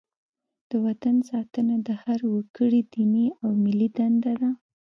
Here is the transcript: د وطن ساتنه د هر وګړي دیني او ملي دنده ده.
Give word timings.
د 0.69 0.71
وطن 0.85 1.15
ساتنه 1.29 1.75
د 1.87 1.89
هر 2.03 2.19
وګړي 2.33 2.81
دیني 2.93 3.27
او 3.41 3.49
ملي 3.63 3.89
دنده 3.97 4.33
ده. 4.41 4.49